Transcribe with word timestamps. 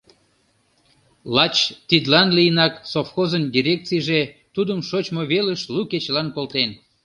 Лач 1.35 1.55
тидлан 1.87 2.29
лийынак 2.37 2.73
совхозын 2.91 3.43
дирекцийже 3.55 4.21
тудым 4.55 4.79
шочмо 4.89 5.21
велыш 5.31 5.61
лу 5.73 5.81
кечылан 5.91 6.27
колтен. 6.35 6.69